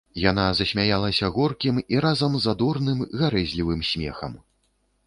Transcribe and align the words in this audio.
Яна 0.29 0.43
засмяялася 0.59 1.29
горкім 1.35 1.75
і 1.97 2.01
разам 2.07 2.41
задорным, 2.47 3.07
гарэзлівым 3.21 3.87
смехам. 3.93 4.33